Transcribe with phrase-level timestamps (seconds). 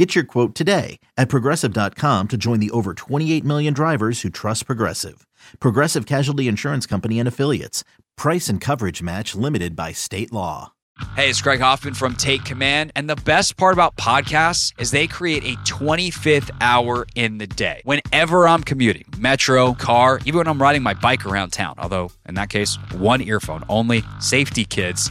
[0.00, 4.64] Get your quote today at progressive.com to join the over 28 million drivers who trust
[4.64, 5.26] Progressive.
[5.58, 7.84] Progressive Casualty Insurance Company and Affiliates.
[8.16, 10.72] Price and coverage match limited by state law.
[11.16, 12.92] Hey, it's Craig Hoffman from Take Command.
[12.96, 17.82] And the best part about podcasts is they create a 25th hour in the day.
[17.84, 22.36] Whenever I'm commuting, metro, car, even when I'm riding my bike around town, although in
[22.36, 25.10] that case, one earphone only, safety kids.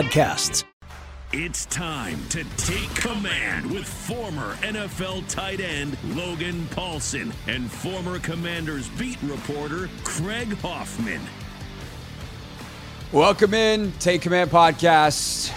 [0.00, 0.64] podcasts.
[1.32, 8.88] It's time to take command with former NFL tight end Logan Paulson and former Commanders
[8.90, 11.20] beat reporter Craig Hoffman.
[13.12, 15.52] Welcome in, Take Command Podcast,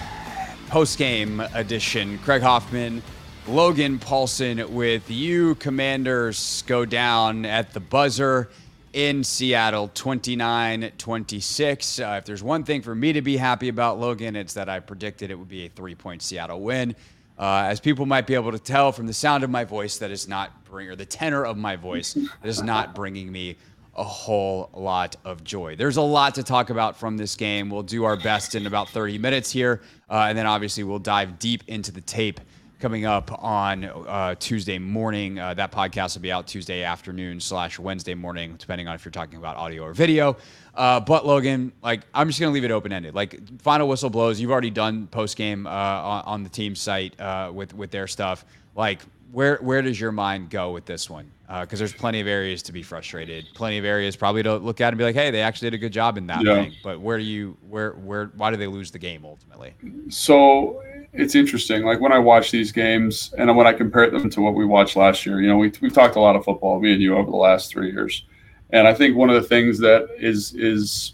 [0.67, 2.19] post game edition.
[2.19, 3.01] Craig Hoffman,
[3.47, 5.55] Logan Paulson with you.
[5.55, 8.49] Commanders go down at the buzzer
[8.93, 11.99] in Seattle, 29 26.
[11.99, 14.79] Uh, if there's one thing for me to be happy about, Logan, it's that I
[14.79, 16.95] predicted it would be a three point Seattle win.
[17.37, 20.11] Uh, as people might be able to tell from the sound of my voice, that
[20.11, 23.57] is not bring, or the tenor of my voice, that is not bringing me
[23.95, 25.75] a whole lot of joy.
[25.75, 27.69] There's a lot to talk about from this game.
[27.69, 31.39] We'll do our best in about 30 minutes here, uh, and then obviously we'll dive
[31.39, 32.39] deep into the tape
[32.83, 35.39] coming up on uh, Tuesday morning.
[35.39, 39.11] Uh, that podcast will be out Tuesday afternoon slash Wednesday morning, depending on if you're
[39.13, 40.35] talking about audio or video.
[40.75, 43.15] Uh, but Logan, like I'm just gonna leave it open ended.
[43.15, 44.37] Like final whistle blows.
[44.37, 48.05] You've already done post game uh, on, on, the team site uh, with with their
[48.05, 48.43] stuff.
[48.75, 48.99] Like
[49.33, 51.31] where where does your mind go with this one?
[51.47, 54.79] Because uh, there's plenty of areas to be frustrated, plenty of areas probably to look
[54.79, 56.55] at and be like, hey, they actually did a good job in that yeah.
[56.55, 56.73] thing.
[56.83, 59.73] But where do you where where why do they lose the game ultimately?
[60.09, 60.81] So
[61.13, 61.83] it's interesting.
[61.83, 64.95] Like when I watch these games and when I compare them to what we watched
[64.95, 67.29] last year, you know, we, we've talked a lot of football, me and you, over
[67.29, 68.25] the last three years.
[68.69, 71.13] And I think one of the things that is is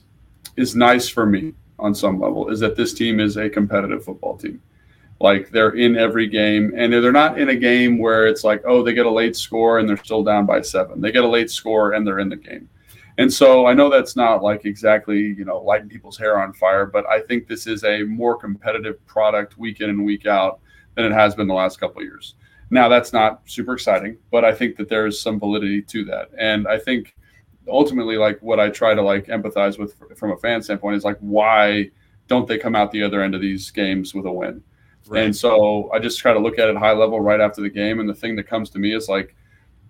[0.57, 4.38] is nice for me on some level is that this team is a competitive football
[4.38, 4.62] team.
[5.19, 8.84] Like they're in every game, and they're not in a game where it's like, oh,
[8.84, 11.02] they get a late score and they're still down by seven.
[11.02, 12.69] They get a late score and they're in the game.
[13.18, 16.85] And so I know that's not like exactly, you know, lighting people's hair on fire,
[16.85, 20.62] but I think this is a more competitive product week in and week out
[20.96, 22.36] than it has been the last couple years.
[22.69, 26.30] Now that's not super exciting, but I think that there is some validity to that.
[26.38, 27.13] And I think
[27.68, 31.18] ultimately like what I try to like empathize with from a fan standpoint is like
[31.19, 31.91] why
[32.28, 34.63] don't they come out the other end of these games with a win?
[35.08, 35.24] Right.
[35.24, 38.00] And so I just try to look at it high level right after the game
[38.00, 39.36] and the thing that comes to me is like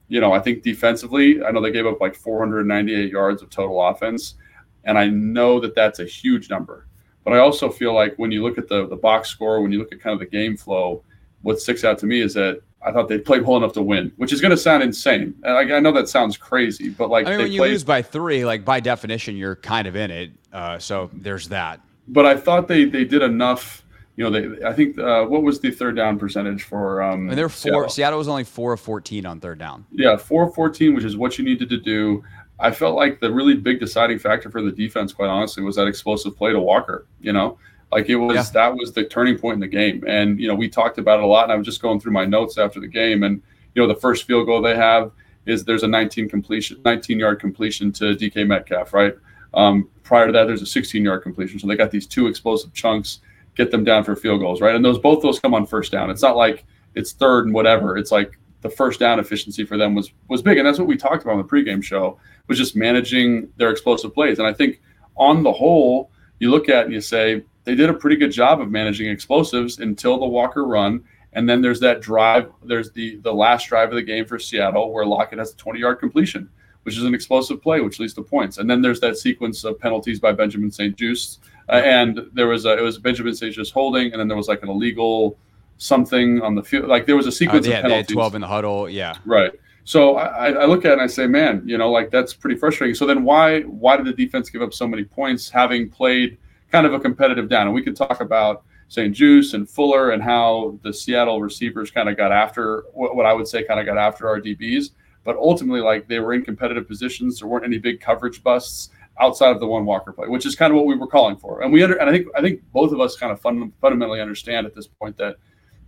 [0.09, 3.81] you know, I think defensively, I know they gave up like 498 yards of total
[3.81, 4.36] offense,
[4.84, 6.88] and I know that that's a huge number.
[7.24, 9.78] But I also feel like when you look at the the box score, when you
[9.78, 11.03] look at kind of the game flow,
[11.44, 14.12] what sticks out to me is that I thought they played well enough to win,
[14.18, 15.36] which is going to sound insane.
[15.44, 17.84] And I, I, know that sounds crazy, but like I mean, when you played, lose
[17.84, 20.31] by three, like by definition, you're kind of in it.
[20.52, 21.81] Uh, so there's that.
[22.08, 23.84] But I thought they they did enough
[24.19, 27.02] you know, they I think uh, what was the third down percentage for?
[27.02, 27.88] Um, and they're four.
[27.88, 27.90] Seattle.
[27.90, 29.85] Seattle was only four of fourteen on third down.
[29.94, 32.22] Yeah, four of fourteen, which is what you needed to do.
[32.59, 35.88] I felt like the really big deciding factor for the defense, quite honestly, was that
[35.88, 37.05] explosive play to Walker.
[37.22, 37.58] You know,
[37.93, 38.43] like it was yeah.
[38.55, 40.03] that was the turning point in the game.
[40.05, 41.43] And you know, we talked about it a lot.
[41.43, 43.41] And I was just going through my notes after the game, and
[43.73, 45.14] you know, the first field goal they have
[45.46, 49.16] is there's a 19 completion, 19 yard completion to DK Metcalf, right?
[49.53, 51.58] Um, prior to that, there's a 16 yard completion.
[51.58, 53.20] So they got these two explosive chunks
[53.59, 54.73] get them down for field goals, right?
[54.73, 56.09] And those both those come on first down.
[56.09, 56.66] It's not like
[56.96, 57.97] it's third and whatever.
[57.97, 60.96] It's like the first down efficiency for them was was big, and that's what we
[60.96, 62.17] talked about on the pregame show
[62.47, 64.40] was just managing their explosive plays.
[64.40, 64.82] And I think
[65.17, 66.09] on the whole,
[66.40, 69.79] you look at and you say they did a pretty good job of managing explosives
[69.79, 71.03] until the Walker run.
[71.34, 72.50] And then there's that drive.
[72.64, 75.82] There's the the last drive of the game for Seattle where Lockett has a 20
[75.82, 76.50] yard completion,
[76.84, 78.58] which is an explosive play, which leads to points.
[78.58, 81.41] And then there's that sequence of penalties by Benjamin St-Juste.
[81.69, 84.63] Uh, and there was a, it was Benjamin St-Juste holding, and then there was like
[84.63, 85.37] an illegal
[85.77, 86.87] something on the field.
[86.87, 88.07] Like there was a sequence uh, yeah, of penalties.
[88.07, 88.89] They had 12 in the huddle.
[88.89, 89.16] Yeah.
[89.25, 89.51] Right.
[89.85, 92.57] So I, I, look at it and I say, man, you know, like that's pretty
[92.59, 92.93] frustrating.
[92.93, 96.37] So then why why did the defense give up so many points having played
[96.71, 97.66] kind of a competitive down?
[97.66, 102.17] And we could talk about St-Juste and Fuller and how the Seattle receivers kind of
[102.17, 104.91] got after what I would say kind of got after our DBs.
[105.23, 107.39] But ultimately, like they were in competitive positions.
[107.39, 108.89] There weren't any big coverage busts
[109.19, 111.61] outside of the one Walker play, which is kind of what we were calling for.
[111.61, 114.21] And we under, and I think I think both of us kind of fun, fundamentally
[114.21, 115.35] understand at this point that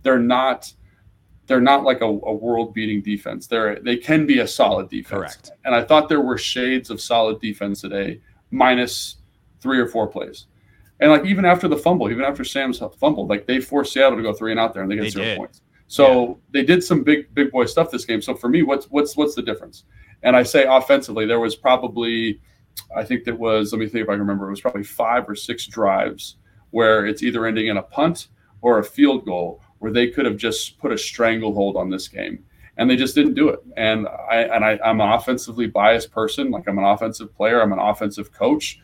[0.02, 0.72] they're not
[1.46, 3.46] they're not like a, a world beating defense.
[3.46, 5.20] They're they can be a solid defense.
[5.20, 5.50] Correct.
[5.64, 8.20] And I thought there were shades of solid defense today,
[8.50, 9.16] minus
[9.60, 10.46] three or four plays.
[11.00, 14.22] And like even after the fumble, even after Sam's fumbled, like they forced Seattle to
[14.22, 15.38] go three and out there and they get they zero did.
[15.38, 15.62] points.
[15.88, 16.34] So Yeah.
[16.52, 18.22] they did some big big boy stuff this game.
[18.22, 19.84] So for me, what's what's what's the difference?
[20.22, 22.40] And I say offensively, there was probably
[22.94, 25.28] I think that was let me think if I can remember, it was probably five
[25.28, 26.36] or six drives
[26.70, 28.28] where it's either ending in a punt
[28.60, 32.44] or a field goal where they could have just put a stranglehold on this game.
[32.78, 33.60] And they just didn't do it.
[33.76, 37.72] And I and I, I'm an offensively biased person, like I'm an offensive player, I'm
[37.72, 38.80] an offensive coach.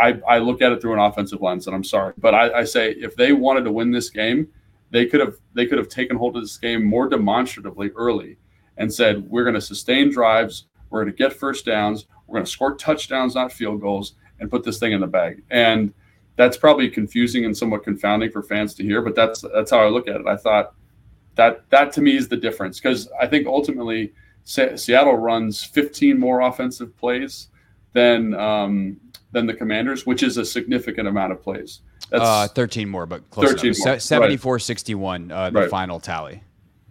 [0.00, 2.64] I, I look at it through an offensive lens, and I'm sorry, but I, I
[2.64, 4.46] say if they wanted to win this game,
[4.90, 8.36] they could have they could have taken hold of this game more demonstratively early,
[8.76, 12.44] and said we're going to sustain drives, we're going to get first downs, we're going
[12.44, 15.42] to score touchdowns, not field goals, and put this thing in the bag.
[15.50, 15.92] And
[16.36, 19.88] that's probably confusing and somewhat confounding for fans to hear, but that's that's how I
[19.88, 20.26] look at it.
[20.26, 20.74] I thought
[21.34, 24.12] that that to me is the difference because I think ultimately
[24.44, 27.48] Se- Seattle runs 15 more offensive plays
[27.92, 28.98] than um,
[29.32, 31.80] than the Commanders, which is a significant amount of plays.
[32.10, 33.78] That's Uh, 13 more, but close 13 enough.
[33.86, 35.70] more, Se- 74 61, uh, the Right.
[35.70, 36.42] final tally.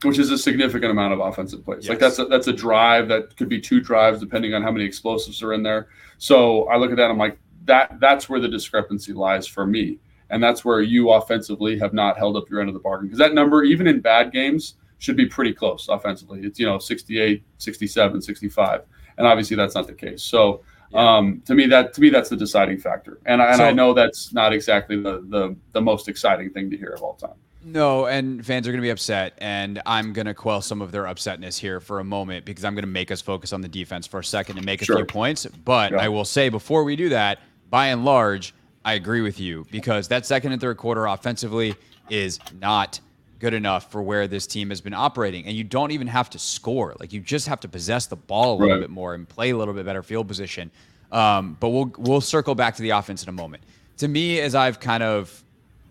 [0.04, 1.90] Which is a significant amount of offensive plays.
[1.90, 4.86] Like that's a, that's a drive that could be two drives depending on how many
[4.86, 5.88] explosives are in there.
[6.18, 10.00] So I look at that, I'm like that that's where the discrepancy lies for me,
[10.30, 13.20] and that's where you offensively have not held up your end of the bargain because
[13.20, 16.42] that number, even in bad games, should be pretty close offensively.
[16.42, 18.82] It's you know 68, 67, 65,
[19.18, 20.24] and obviously that's not the case.
[20.24, 20.64] So.
[20.94, 23.94] Um, to me, that to me that's the deciding factor, and I, and I know
[23.94, 27.36] that's not exactly the, the the most exciting thing to hear of all time.
[27.68, 30.94] No, and fans are going to be upset, and I'm going to quell some of
[30.94, 33.68] their upsetness here for a moment because I'm going to make us focus on the
[33.68, 34.96] defense for a second and make a Sure.
[34.98, 35.46] few points.
[35.66, 35.98] But Yeah.
[35.98, 38.54] I will say before we do that, by and large,
[38.86, 41.76] I agree with you because that second and third quarter offensively
[42.10, 43.02] is not
[43.40, 45.46] good enough for where this team has been operating.
[45.46, 48.54] And you don't even have to score; like you just have to possess the ball
[48.54, 48.82] a little Right.
[48.82, 50.72] bit more and play a little bit better field position.
[51.12, 53.64] Um, but we'll we'll circle back to the offense in a moment.
[53.98, 55.44] To me, as I've kind of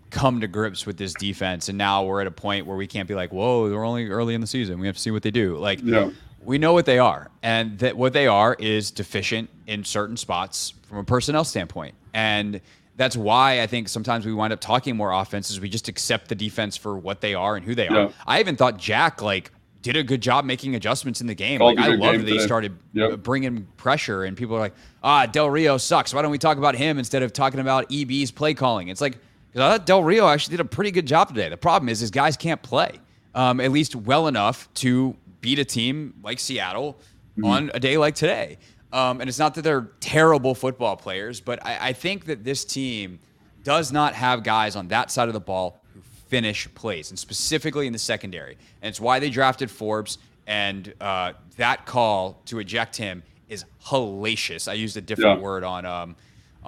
[0.09, 3.07] come to grips with this defense, and now we're at a point where we can't
[3.07, 4.79] be like, "Whoa, they're only early in the season.
[4.79, 6.09] We have to see what they do." Like, Yeah.
[6.43, 10.73] we know what they are, and that what they are is deficient in certain spots
[10.87, 12.61] from a personnel standpoint, and
[12.95, 15.59] that's why I think sometimes we wind up talking more offenses.
[15.59, 18.09] We just accept the defense for what they are and who they are.
[18.25, 19.51] I even thought Jack like
[19.83, 21.61] did a good job making adjustments in the game.
[21.61, 22.39] Like I love that today.
[22.39, 23.19] started Yep.
[23.23, 24.73] bringing pressure, and people are like,
[25.03, 26.13] "Ah, Del Rio sucks.
[26.13, 29.19] Why don't we talk about him instead of talking about EB's play calling?" It's like
[29.63, 31.49] I thought Del Rio actually did a pretty good job today.
[31.49, 32.99] The problem is his guys can't play
[33.35, 36.97] um, at least well enough to beat a team like Seattle
[37.43, 38.57] on a day like today.
[38.91, 42.63] Um, and it's not that they're terrible football players, but I, I think that this
[42.65, 43.19] team
[43.63, 45.99] does not have guys on that side of the ball who
[46.29, 48.57] finish plays, and specifically in the secondary.
[48.81, 50.17] And it's why they drafted Forbes.
[50.47, 54.67] And uh, that call to eject him is hellacious.
[54.69, 55.43] I used a different Yeah.
[55.43, 56.15] word on um,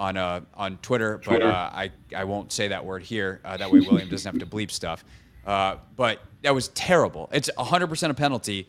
[0.00, 3.40] on uh, on Twitter, but uh, I I won't say that word here.
[3.44, 5.04] Uh, that way, William doesn't have to bleep stuff.
[5.46, 7.28] Uh, but that was terrible.
[7.32, 8.66] It's 100% a penalty.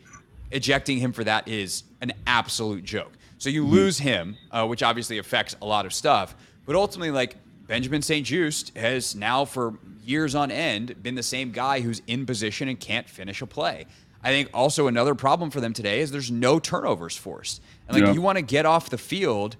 [0.50, 3.12] Ejecting him for that is an absolute joke.
[3.38, 6.34] So you lose him, uh, which obviously affects a lot of stuff.
[6.66, 7.36] But ultimately, like
[7.66, 12.68] Benjamin St-Juste has now for years on end been the same guy who's in position
[12.68, 13.86] and can't finish a play.
[14.22, 17.62] I think also another problem for them today is there's no turnovers forced.
[17.88, 18.12] And like Yeah.
[18.12, 19.56] you want to get off the field,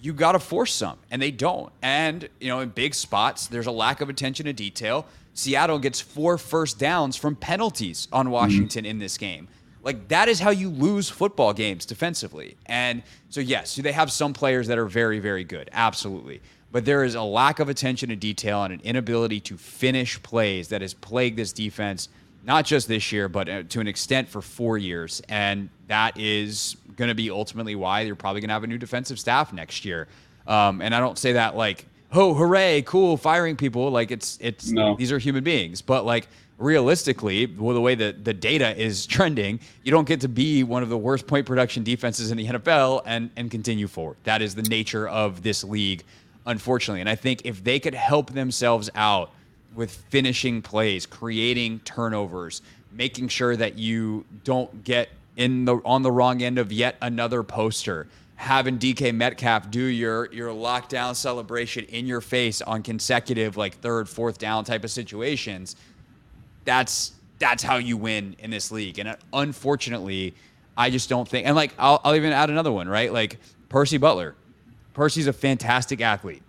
[0.00, 1.72] you got to force some, and they don't.
[1.82, 5.06] And you know, in big spots, there's a lack of attention to detail.
[5.34, 8.32] Seattle gets four first downs from penalties on mm-hmm.
[8.32, 9.48] Washington in this game.
[9.82, 12.56] Like that is how you lose football games defensively.
[12.66, 15.70] And so yes, they have some players that are very, very good?
[15.72, 16.40] Absolutely.
[16.72, 20.68] But there is a lack of attention to detail and an inability to finish plays
[20.68, 22.08] that has plagued this defense
[22.46, 25.20] not just this year, but uh, to an extent for four years.
[25.28, 28.78] And that is going to be ultimately why you're probably going to have a new
[28.78, 30.06] defensive staff next year.
[30.46, 33.90] Um, and I don't say that like, oh, hooray, cool, firing people.
[33.90, 34.94] Like it's it's No.
[34.96, 39.58] these are human beings, but like realistically, well, the way that the data is trending,
[39.82, 43.02] you don't get to be one of the worst point production defenses in the NFL
[43.06, 44.16] and and continue forward.
[44.22, 46.04] That is the nature of this league,
[46.46, 47.00] unfortunately.
[47.00, 49.32] And I think if they could help themselves out
[49.74, 56.10] with finishing plays, creating turnovers, making sure that you don't get in the on the
[56.10, 58.06] wrong end of yet another poster
[58.36, 64.08] having DK Metcalf do your your lockdown celebration in your face on consecutive like third,
[64.08, 65.74] fourth down type of situations.
[66.64, 68.98] That's that's how you win in this league.
[68.98, 70.34] And uh, unfortunately,
[70.76, 71.46] I just don't think.
[71.46, 73.12] And like I'll, I'll even add another one, right?
[73.12, 74.34] Like Percy Butler.
[74.92, 76.42] Percy's a fantastic athlete.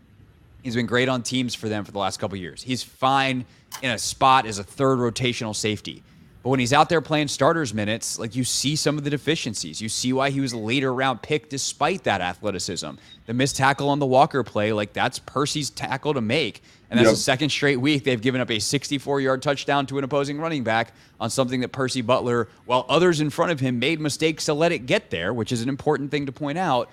[0.68, 2.62] He's been great on teams for them for the last couple years.
[2.62, 3.46] He's fine
[3.82, 6.04] in a spot as a third rotational safety.
[6.44, 9.82] But when he's out there playing starters minutes, like you see some of the deficiencies.
[9.82, 12.90] You see why he was a later round pick despite that athleticism.
[13.28, 16.62] The missed tackle on the Walker play, like that's Percy's tackle to make.
[16.90, 17.14] And that's yep.
[17.14, 20.66] the second straight week they've given up a 64 yard touchdown to an opposing running
[20.66, 24.54] back on something that Percy Butler, while others in front of him made mistakes to
[24.54, 26.90] let it get there, which is an important thing to point out,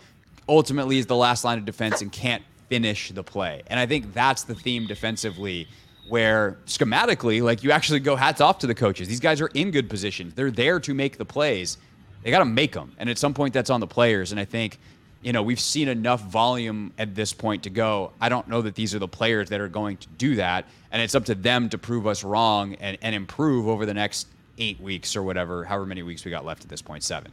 [0.48, 3.62] ultimately is the last line of defense and can't finish the play.
[3.66, 5.68] And I think that's the theme defensively
[6.08, 9.08] where schematically, like you actually go hats off to the coaches.
[9.08, 10.34] These guys are in good positions.
[10.34, 11.78] They're there to make the plays.
[12.22, 12.92] They got to make them.
[12.98, 14.30] And at some point, that's on the players.
[14.30, 14.78] And I think,
[15.22, 18.12] you know, we've seen enough volume at this point to go.
[18.20, 20.66] I don't know that these are the players that are going to do that.
[20.90, 24.28] And it's up to them to prove us wrong and, and improve over the next
[24.58, 27.32] eight weeks or whatever, however many weeks we got left at this point, seven.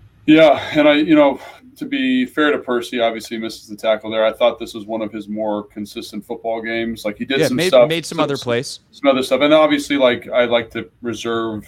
[0.31, 1.41] Yeah, and I, you know,
[1.75, 4.23] to be fair to Percy, obviously misses the tackle there.
[4.23, 7.03] I thought this was one of his more consistent football games.
[7.03, 9.41] Like he did yeah, some made, stuff, made some, some other plays, some other stuff,
[9.41, 11.67] and obviously, like I like to reserve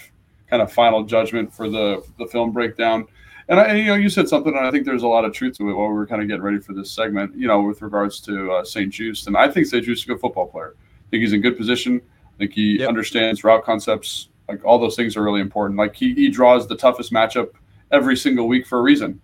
[0.49, 3.05] kind of final judgment for the the film breakdown.
[3.49, 5.57] And, I, you know, you said something, and I think there's a lot of truth
[5.57, 7.35] to it while we were kind of getting ready for this segment.
[7.35, 10.47] You know, with regards to uh, St-Juste, and I think St-Juste is a good football
[10.47, 10.75] player.
[10.77, 12.01] I think he's in good position.
[12.33, 12.87] I think he yep.
[12.87, 14.29] understands route concepts.
[14.47, 15.77] Like all those things are really important.
[15.77, 17.49] Like he, he draws the toughest matchup
[17.93, 19.21] every single week for a reason.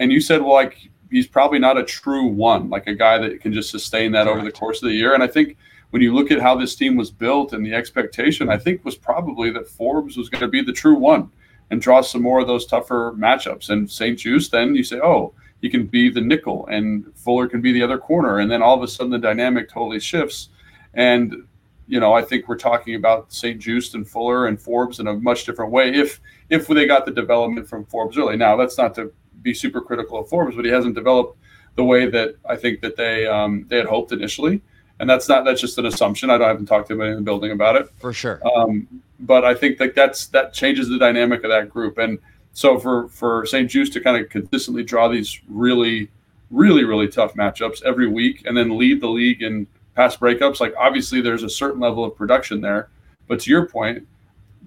[0.00, 3.40] And you said, well, like he's probably not a true one, like a guy that
[3.40, 4.36] can just sustain that Correct.
[4.36, 5.14] over the course of the year.
[5.14, 5.56] And I think
[5.90, 8.96] when you look at how this team was built and the expectation, I think was
[8.96, 11.30] probably that Forbes was going to be the true one
[11.70, 13.70] and draw some more of those tougher matchups.
[13.70, 17.72] And St-Juste, then you say, oh, he can be the nickel and Fuller can be
[17.72, 18.38] the other corner.
[18.38, 20.50] And then all of a sudden the dynamic totally shifts.
[20.94, 21.46] And
[21.88, 25.44] you know, I think we're talking about St-Juste and Fuller and Forbes in a much
[25.44, 28.36] different way if if they got the development from Forbes early.
[28.36, 31.38] Now, that's not to be super critical of Forbes, but he hasn't developed
[31.76, 34.60] the way that I think that they um, they had hoped initially.
[35.00, 36.28] And that's not that's just an assumption.
[36.28, 38.40] I, don't, I haven't talked to anybody in the building about it for sure.
[38.46, 38.86] Um,
[39.20, 41.98] but I think that that's that changes the dynamic of that group.
[41.98, 42.18] And
[42.52, 46.10] so for for St-Juste to kind of consistently draw these really
[46.50, 49.66] really really tough matchups every week and then lead the league in
[49.98, 52.88] pass breakups, like obviously there's a certain level of production there.
[53.26, 54.06] But to your point,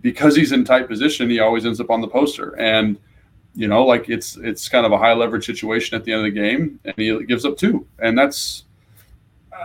[0.01, 2.59] because he's in tight position, he always ends up on the poster.
[2.59, 2.97] And
[3.55, 6.33] you know, like it's it's kind of a high leverage situation at the end of
[6.33, 7.87] the game, and he gives up two.
[7.99, 8.65] And that's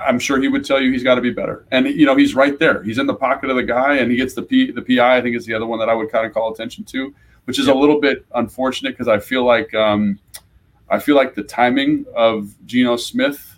[0.06, 1.66] I'm sure he would tell you he's got to be better.
[1.72, 2.82] And you know, he's right there.
[2.84, 5.16] He's in the pocket of the guy, and he gets the P the PI.
[5.16, 7.12] I think is the other one that I would kind of call attention to,
[7.46, 7.74] which is yep.
[7.74, 10.20] a little bit unfortunate because I feel like um,
[10.88, 13.55] I feel like the timing of Geno Smith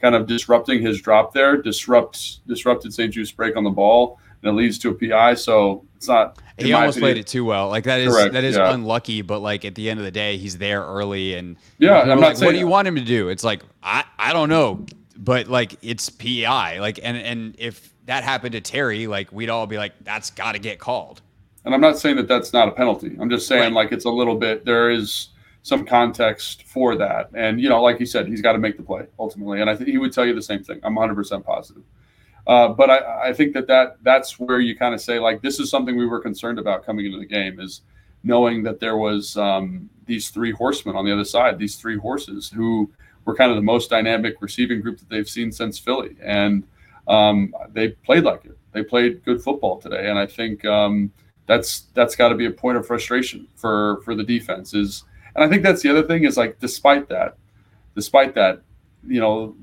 [0.00, 4.54] kind of disrupting his drop there, disrupt disrupted St-Juste break on the ball, and it
[4.54, 5.34] leads to a PI.
[5.34, 6.38] So it's not.
[6.58, 7.68] He almost opinion, played it too well.
[7.68, 8.72] Like that is correct, that is yeah.
[8.72, 12.08] unlucky, but like at the end of the day, he's there early, and yeah, I'm
[12.08, 13.28] not like, what do you want him to do?
[13.28, 14.84] It's like I I don't know,
[15.16, 16.78] but like it's PI.
[16.80, 20.52] Like and and if that happened to Terry, like we'd all be like, that's got
[20.52, 21.20] to get called.
[21.64, 23.16] And I'm not saying that that's not a penalty.
[23.20, 23.84] I'm just saying right.
[23.84, 24.64] like it's a little bit.
[24.64, 25.28] There is
[25.62, 27.30] some context for that.
[27.34, 29.60] And, you know, like you said, he's got to make the play ultimately.
[29.60, 30.80] And I think he would tell you the same thing.
[30.82, 31.82] I'm 100% positive.
[32.46, 35.60] Uh, but I, I think that, that that's where you kind of say like this
[35.60, 37.82] is something we were concerned about coming into the game is
[38.22, 42.48] knowing that there was um, these three horsemen on the other side, these three horses
[42.48, 42.90] who
[43.24, 46.66] were kind of the most dynamic receiving group that they've seen since Philly, and
[47.06, 48.56] um, they played like it.
[48.72, 51.12] They played good football today, and I think um,
[51.46, 54.72] that's that's got to be a point of frustration for for the defense.
[54.72, 57.36] Is and I think that's the other thing is like despite that,
[57.94, 58.62] despite that,
[59.06, 59.56] you know,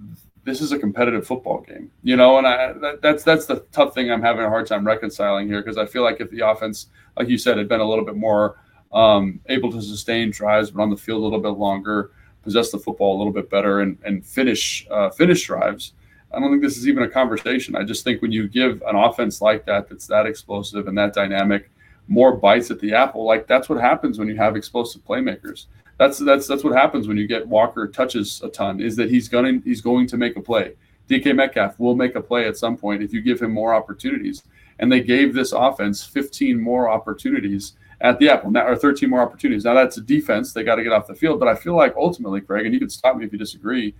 [0.43, 3.93] this is a competitive football game, you know, and I that, that's that's the tough
[3.93, 6.87] thing I'm having a hard time reconciling here because I feel like if the offense,
[7.17, 8.57] like you said, had been a little bit more
[8.93, 12.11] um, able to sustain drives, but on the field a little bit longer,
[12.43, 15.93] possess the football a little bit better, and and finish uh, finish drives.
[16.31, 17.75] I don't think this is even a conversation.
[17.75, 21.13] I just think when you give an offense like that, that's that explosive and that
[21.13, 21.71] dynamic,
[22.07, 25.65] more bites at the apple, like that's what happens when you have explosive playmakers.
[25.97, 28.81] That's that's that's what happens when you get Walker touches a ton.
[28.81, 30.73] Is that he's going he's going to make a play.
[31.09, 34.43] DK Metcalf will make a play at some point if you give him more opportunities.
[34.79, 39.21] And they gave this offense 15 more opportunities at the apple now, or 13 more
[39.21, 39.63] opportunities.
[39.63, 41.39] Now that's a defense; they got to get off the field.
[41.39, 43.95] But I feel like ultimately, Craig, and you can stop me if you disagree.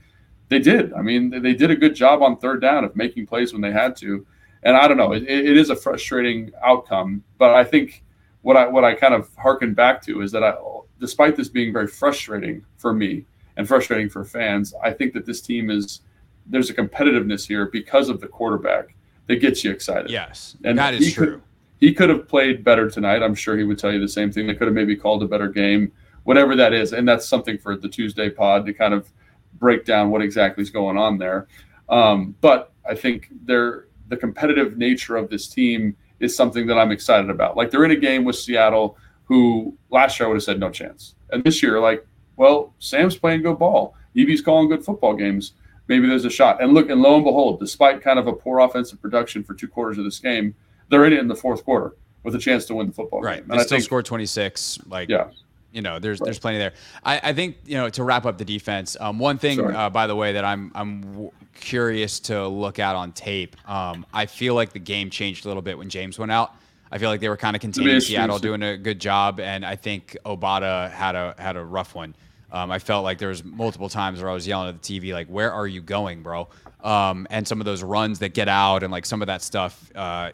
[0.50, 0.93] They did.
[0.93, 3.71] I mean, they did a good job on third down of making plays when they
[3.71, 4.25] had to.
[4.65, 7.24] And I don't know, it, it is a frustrating outcome.
[7.38, 8.03] But I think
[8.41, 10.55] what I what I kind of harken back to is that I,
[11.00, 15.39] despite this being very frustrating for me and frustrating for fans, I think that this
[15.39, 16.01] team is
[16.45, 18.95] there's a competitiveness here because of the quarterback
[19.27, 20.12] that gets you excited.
[20.12, 21.36] Yes, and that is true.
[21.36, 21.41] Could,
[21.77, 23.22] he could have played better tonight.
[23.22, 24.48] I'm sure he would tell you the same thing.
[24.48, 25.91] They could have maybe called a better game,
[26.24, 26.93] whatever that is.
[26.93, 29.12] And that's something for the Tuesday pod to kind of
[29.60, 31.48] break down what exactly is going on there.
[31.89, 36.91] Um, but I think they're, the competitive nature of this team is something that I'm
[36.91, 37.57] excited about.
[37.57, 40.69] Like they're in a game with Seattle, who last year I would have said no
[40.69, 41.15] chance.
[41.31, 42.05] And this year, like,
[42.38, 43.95] well, Sam's playing good ball.
[44.15, 45.53] EB's calling good football games.
[45.88, 46.62] Maybe there's a shot.
[46.62, 49.67] And look, and lo and behold, despite kind of a poor offensive production for two
[49.67, 50.55] quarters of this game,
[50.89, 53.41] they're in it in the fourth quarter with a chance to win the football right.
[53.41, 53.50] game.
[53.50, 53.57] Right.
[53.57, 54.79] They still think, scored 26.
[54.88, 55.27] Like, yeah.
[55.71, 56.71] You know, there's there's plenty there.
[57.03, 58.95] I, I think you know to wrap up the defense.
[58.97, 62.95] Um, one thing, uh, by the way, that I'm I'm w- curious to look at
[62.95, 63.55] on tape.
[63.67, 66.53] Um, I feel like the game changed a little bit when James went out.
[66.91, 69.75] I feel like they were kind of containing Seattle, doing a good job, and I
[69.75, 72.15] think Obada had a had a rough one.
[72.51, 75.11] Um, I felt like there was multiple times where I was yelling at the TV,
[75.11, 76.48] like, "Where are you going, bro?"
[76.83, 79.91] Um, and some of those runs that get out and like some of that stuff
[79.96, 80.31] uh,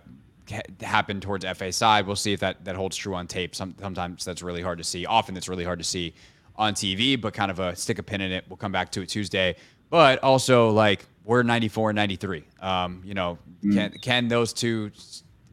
[0.81, 2.05] happen towards Efe side.
[2.05, 3.55] We'll see if that, that holds true on tape.
[3.55, 5.05] Some, sometimes that's really hard to see.
[5.05, 6.13] Often it's really hard to see
[6.57, 8.45] on TV, but kind of a stick a pin in it.
[8.49, 9.55] We'll come back to it Tuesday.
[9.91, 12.43] But also, like, we're 94 and 93.
[12.61, 13.73] Um, you know, mm.
[13.75, 14.89] can, can those two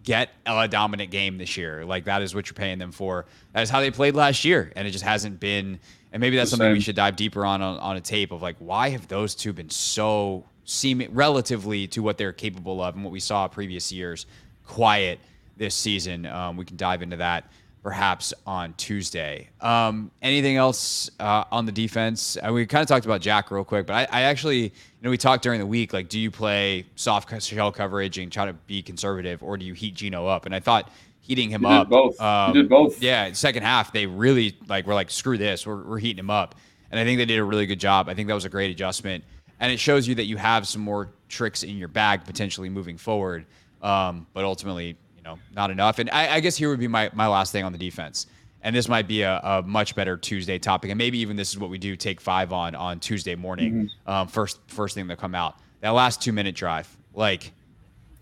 [0.03, 1.85] get a dominant game this year?
[1.85, 3.27] Like, that is what you're paying them for.
[3.53, 4.73] That is how they played last year.
[4.75, 5.79] And it just hasn't been.
[6.13, 8.57] And maybe that's something we should dive deeper on, on on a tape of like,
[8.61, 13.13] why have those two been so seem relatively to what they're capable of and what
[13.13, 14.27] we saw previous years
[14.67, 15.19] quiet
[15.57, 16.27] this season.
[16.27, 17.51] Um, we can dive into that
[17.83, 19.49] perhaps on Tuesday.
[19.61, 22.37] Um, anything else uh, on the defense?
[22.37, 24.71] Uh, we kind of talked about Jack real quick, but I, I, actually, you
[25.03, 25.93] know, we talked during the week.
[25.93, 29.75] Like, do you play soft shell coverage and try to be conservative, or do you
[29.75, 30.47] heat Geno up?
[30.47, 31.87] And I thought heating him up.
[31.87, 32.21] Did both.
[32.21, 33.03] Um, did both.
[33.03, 36.57] Yeah, second half they really like were like screw this, we're, we're heating him up,
[36.91, 38.09] and I think they did a really good job.
[38.09, 39.23] I think that was a great adjustment,
[39.61, 42.97] and it shows you that you have some more tricks in your bag potentially moving
[42.97, 43.47] forward.
[43.83, 44.97] Um, but ultimately,
[45.29, 45.99] know, not enough.
[45.99, 48.27] And I, I, guess here would be my, my last thing on the defense.
[48.63, 50.91] And this might be a, a, much better Tuesday topic.
[50.91, 54.11] And maybe even this is what we do take five on on Tuesday morning, mm-hmm.
[54.11, 55.57] um, first first thing that come out.
[55.81, 57.53] That last two minute drive, like,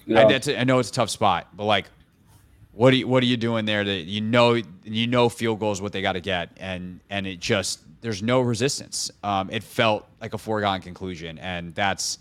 [0.05, 0.21] yeah.
[0.21, 1.87] I, I know it's a tough spot, but like,
[2.73, 5.81] what are you what are you doing there that you know you know field goals
[5.81, 9.11] what they got to get and and it just there's no resistance.
[9.23, 12.19] Um, it felt like a foregone conclusion, and that's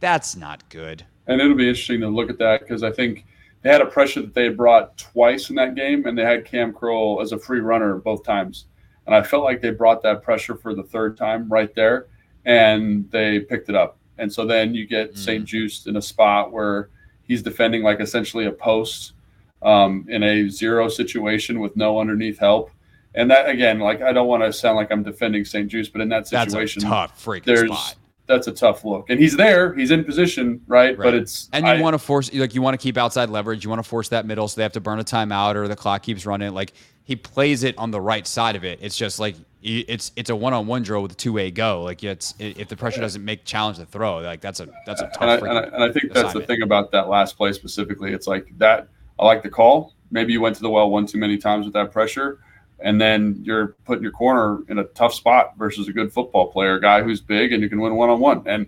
[0.00, 3.24] that's not good and it'll be interesting to look at that because I think
[3.64, 6.44] they had a pressure that they had brought twice in that game, and they had
[6.44, 8.66] Cam Curl as a free runner both times.
[9.06, 12.06] And I felt like they brought that pressure for the third time right there,
[12.44, 13.96] and they picked it up.
[14.18, 15.18] And so then you get mm.
[15.18, 15.46] St.
[15.46, 16.90] Juste in a spot where
[17.22, 19.14] he's defending like essentially a post
[19.62, 22.70] um, in a zero situation with no underneath help.
[23.14, 25.70] And that again, like I don't want to sound like I'm defending St.
[25.70, 29.10] Juste, but in that situation, That's a tough freaking spot that's a tough look.
[29.10, 30.96] And he's there, he's in position, right?
[30.98, 31.04] right.
[31.04, 33.64] But it's and you want to force like you want to keep outside leverage.
[33.64, 35.76] You want to force that middle, so they have to burn a timeout or the
[35.76, 36.52] clock keeps running.
[36.54, 36.72] Like
[37.04, 38.78] he plays it on the right side of it.
[38.82, 41.82] It's just like it's it's a one on one drill with a two way go.
[41.82, 45.10] Like it's if the pressure doesn't make challenge the throw, like that's a that's a
[45.14, 45.20] tough.
[45.20, 48.12] And I, and I, and I think that's the thing about that last play specifically.
[48.12, 48.88] It's like that.
[49.18, 49.94] I like the call.
[50.10, 52.40] Maybe you went to the well one too many times with that pressure
[52.80, 56.76] and then you're putting your corner in a tough spot versus a good football player,
[56.76, 58.42] a guy who's big and you can win one on one.
[58.46, 58.66] And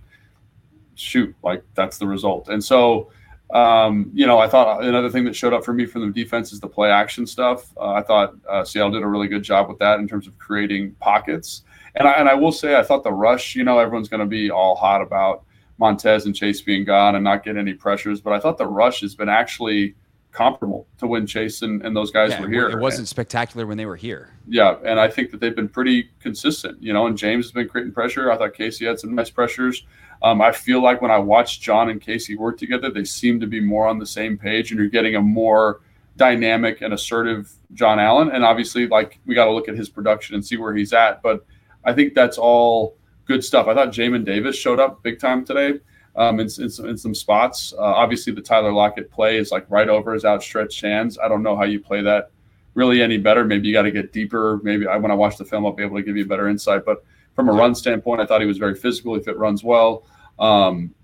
[0.95, 2.49] shoot, like that's the result.
[2.49, 3.11] And so
[3.55, 6.53] Um, you know, I thought another thing that showed up for me from the defense
[6.53, 7.73] is the play action stuff.
[7.77, 10.37] Uh, I thought uh, Seattle did a really good job with that in terms of
[10.37, 11.63] creating pockets.
[11.95, 14.27] And I, and I will say, I thought the rush, you know, everyone's going to
[14.27, 15.45] be all hot about
[15.79, 19.01] Montez and Chase being gone and not getting any pressures, but I thought the rush
[19.03, 19.95] has been actually
[20.37, 22.69] comparable to when Chase and, and those guys Yeah, were here.
[22.69, 24.31] It wasn't spectacular when they were here.
[24.47, 27.07] Yeah, and I think that they've been pretty consistent, you know.
[27.07, 28.31] And James has been creating pressure.
[28.31, 29.85] I thought Casey had some nice pressures.
[30.23, 33.47] Um, I feel like when I watch John and Casey work together, they seem to
[33.47, 35.81] be more on the same page, and you're getting a more
[36.17, 38.31] dynamic and assertive John Allen.
[38.31, 41.23] And obviously, like we got to look at his production and see where he's at.
[41.23, 41.47] But
[41.85, 43.69] I think that's all good stuff.
[43.69, 45.81] I thought Jamin Davis showed up big time today
[46.17, 47.73] um, in, in, some, in some spots.
[47.79, 51.19] Uh, obviously, the Tyler Lockett play is like right over his outstretched hands.
[51.19, 52.31] I don't know how you play that
[52.75, 53.45] really any better.
[53.45, 54.61] Maybe you got to get deeper.
[54.63, 56.85] Maybe I, when I watch the film, I'll be able to give you better insight.
[56.85, 59.17] But from a run standpoint, I thought he was very physical.
[59.17, 60.05] If it runs well.
[60.39, 60.95] Um,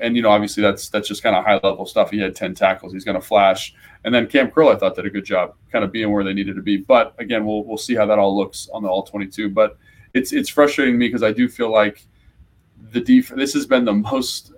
[0.00, 2.10] and you know, obviously, that's that's just kind of high level stuff.
[2.10, 2.92] He had ten tackles.
[2.92, 3.74] He's going to flash.
[4.04, 6.34] And then Cam Curl, I thought did a good job, kind of being where they
[6.34, 6.76] needed to be.
[6.76, 9.48] But again, we'll we'll see how that all looks on the all twenty two.
[9.48, 9.78] But
[10.12, 12.04] it's it's frustrating me because I do feel like
[12.92, 14.52] the def- This has been the most.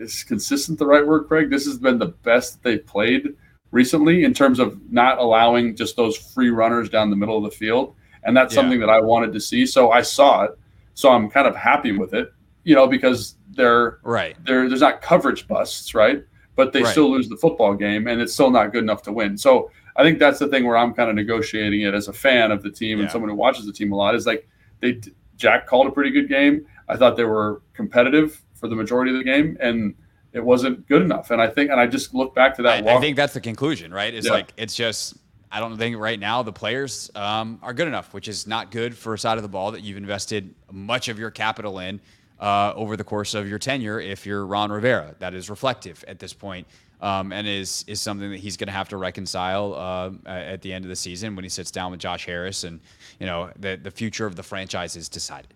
[0.00, 1.50] Is consistent the right word, Craig?
[1.50, 3.34] This has been the best they've played
[3.72, 7.56] recently in terms of not allowing just those free runners down the middle of the
[7.56, 7.94] field.
[8.24, 8.62] And that's Yeah.
[8.62, 9.66] something that I wanted to see.
[9.66, 10.58] So I saw it.
[10.94, 12.32] So I'm kind of happy with it,
[12.64, 14.34] you know, because they're Right.
[14.44, 16.24] there there's not coverage busts, right?
[16.56, 16.90] But they Right.
[16.90, 19.36] still lose the football game and it's still not good enough to win.
[19.36, 22.50] So I think that's the thing where I'm kind of negotiating it as a fan
[22.50, 23.04] of the team Yeah.
[23.04, 24.48] and someone who watches the team a lot is like
[24.80, 25.00] they
[25.36, 26.66] Jack called a pretty good game.
[26.90, 29.94] I thought they were competitive for the majority of the game and
[30.32, 31.30] it wasn't good enough.
[31.30, 33.40] And I think and I just look back to that I, I think that's the
[33.40, 34.12] conclusion, right?
[34.12, 34.32] It's Yeah.
[34.32, 35.16] like it's just
[35.52, 38.96] I don't think right now the players um, are good enough, which is not good
[38.96, 42.00] for a side of the ball that you've invested much of your capital in
[42.38, 44.00] uh, over the course of your tenure.
[44.00, 46.66] If you're Ron Rivera, that is reflective at this point,
[47.00, 50.72] um, and is is something that he's going to have to reconcile uh, at the
[50.72, 52.80] end of the season when he sits down with Josh Harris, and
[53.18, 55.52] you know the the future of the franchise is decided.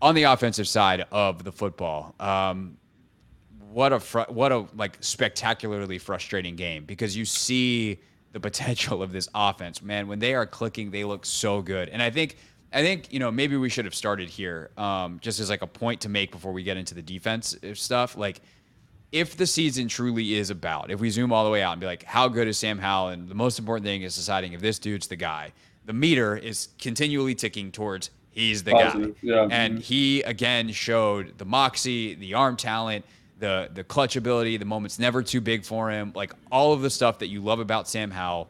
[0.00, 2.76] On the offensive side of the football, um,
[3.72, 7.98] what a fr- what a like spectacularly frustrating game because you see
[8.32, 9.82] the potential of this offense.
[9.82, 11.88] Man, when they are clicking, they look so good.
[11.88, 12.36] And I think
[12.72, 15.66] I think you know maybe we should have started here um, just as like a
[15.66, 18.16] point to make before we get into the defense stuff.
[18.16, 18.40] Like
[19.10, 21.86] if the season truly is about, if we zoom all the way out and be
[21.86, 23.08] like, how good is Sam Howell?
[23.08, 25.52] And the most important thing is deciding if this dude's the guy.
[25.86, 29.18] The meter is continually ticking towards he's the Positive, guy.
[29.22, 29.48] yeah.
[29.50, 29.82] And Mhm.
[29.82, 33.04] he again showed the moxie, the arm talent,
[33.38, 36.12] the the clutch ability, the moment's never too big for him.
[36.14, 38.48] Like all of the stuff that you love about Sam Howell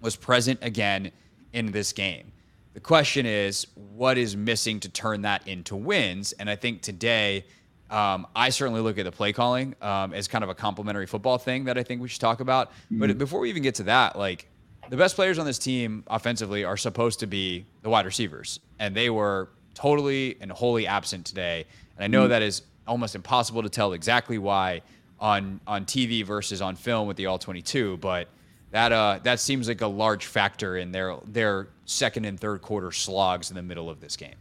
[0.00, 1.12] was present again
[1.52, 2.32] in this game.
[2.74, 6.32] The question is, what is missing to turn that into wins?
[6.32, 7.44] And I think today,
[7.90, 11.36] um, I certainly look at the play calling um, as kind of a complementary football
[11.36, 12.72] thing that I think we should talk about.
[12.90, 14.48] But before we even get to that, like
[14.88, 18.96] the best players on this team offensively are supposed to be the wide receivers, and
[18.96, 21.64] they were totally and wholly absent today.
[21.96, 24.82] And I know that is almost impossible to tell exactly why
[25.20, 28.26] on on TV versus on film with the all 22, but
[28.72, 32.90] that uh that seems like a large factor in their their second and third quarter
[32.90, 34.34] slogs in the middle of this game.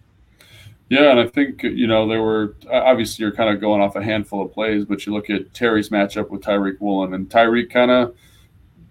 [0.90, 4.04] Yeah, and I think you know there were obviously you're kind of going off a
[4.04, 7.92] handful of plays, but you look at Terry's matchup with Tariq Woolen, and Tariq kind
[7.92, 8.16] of,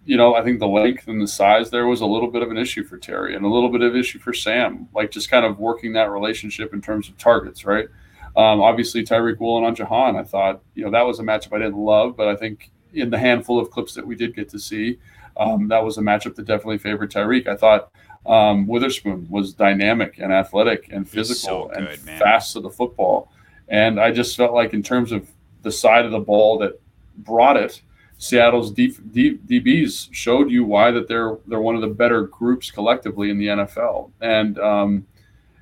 [0.05, 2.51] you know, I think the length and the size there was a little bit of
[2.51, 5.45] an issue for Terry, and a little bit of issue for Sam, like just kind
[5.45, 7.89] of working that relationship in terms of targets, right?
[8.37, 11.59] Um, obviously Tariq Woolen on Jahan, I thought you know that was a matchup I
[11.59, 14.59] didn't love, but I think in the handful of clips that we did get to
[14.59, 14.99] see,
[15.37, 17.47] um, that was a matchup that definitely favored Tariq.
[17.47, 17.91] I thought
[18.27, 22.19] um, Witherspoon was dynamic and athletic and physical so and man.
[22.19, 23.33] fast to the football.
[23.69, 25.31] And I just felt like, in terms of
[25.63, 26.81] the side of the ball that
[27.19, 27.81] brought it,
[28.21, 32.71] Seattle's D, D, DBs showed you why that they're they're one of the better groups
[32.71, 34.11] collectively in the NFL.
[34.21, 35.07] And um,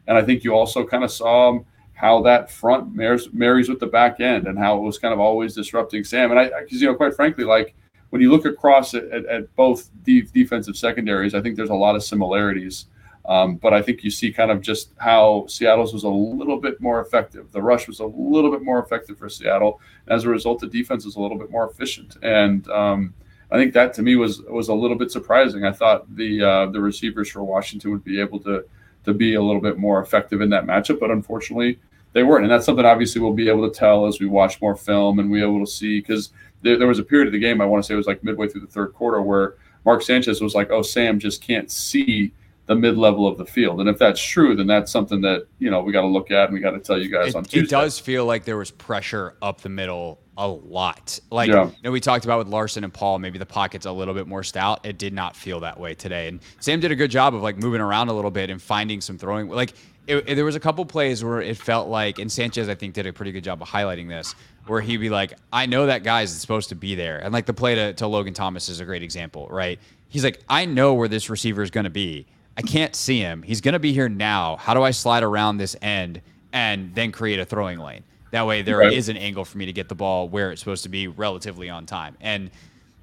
[0.09, 1.61] and I think you also kind of saw
[1.94, 5.21] how that front marries, marries with the back end and how it was kind of
[5.21, 6.33] always disrupting Sam.
[6.33, 7.77] And I, because you know, quite frankly, like
[8.11, 11.75] when you look across at, at, at both de- defensive secondaries, I think there's a
[11.75, 12.87] lot of similarities.
[13.29, 16.81] Um, but I think you see kind of just how Seattle's was a little bit
[16.81, 17.53] more effective.
[17.53, 19.83] The rush was a little bit more effective for Seattle.
[20.07, 22.17] As a result, the defense was a little bit more efficient.
[22.23, 23.12] And um,
[23.51, 25.67] I think that to me was was a little bit surprising.
[25.67, 28.64] I thought the uh, the receivers for Washington would be able to
[29.05, 31.79] to be a little bit more effective in that matchup, but unfortunately
[32.14, 32.45] they weren't.
[32.45, 35.31] And that's something obviously we'll be able to tell as we watch more film and
[35.31, 36.31] we able to see because
[36.62, 38.25] there, there was a period of the game I want to say it was like
[38.25, 42.33] midway through the third quarter where Mark Sanchez was like, "Oh, Sam just can't see
[42.68, 43.81] the mid level of the field.
[43.81, 46.44] And if that's true, then that's something that you know we got to look at
[46.44, 47.61] and we got to tell you guys it, on Tuesday.
[47.61, 51.18] It does feel like there was pressure up the middle a lot.
[51.31, 51.64] Like yeah.
[51.64, 54.28] you know, we talked about with Larsen and Paul, maybe the pocket's a little bit
[54.28, 54.85] more stout.
[54.85, 56.28] It did not feel that way today.
[56.28, 59.00] And Sam did a good job of like moving around a little bit and finding
[59.00, 59.48] some throwing.
[59.48, 59.72] Like
[60.07, 62.92] it, it, there was a couple plays where it felt like, and Sanchez I think
[62.92, 64.35] did a pretty good job of highlighting this,
[64.66, 67.54] where he'd be like, "I know that guy's supposed to be there," and like the
[67.54, 69.78] play to, to Logan Thomas is a great example, right?
[70.09, 72.26] He's like, "I know where this receiver is going to be."
[72.59, 73.42] I can't see him.
[73.42, 74.57] He's going to be here now.
[74.57, 76.21] How do I slide around this end
[76.53, 78.03] and then create a throwing lane?
[78.33, 78.92] That way, there right.
[78.92, 81.71] is an angle for me to get the ball where it's supposed to be relatively
[81.71, 82.16] on time.
[82.21, 82.51] And